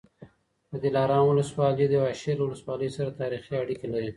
د 0.71 0.73
دلارام 0.85 1.25
ولسوالي 1.27 1.85
د 1.89 1.93
واشېر 2.03 2.35
له 2.39 2.43
ولسوالۍ 2.45 2.89
سره 2.97 3.17
تاریخي 3.19 3.53
اړیکې 3.63 3.87
لري 3.93 4.09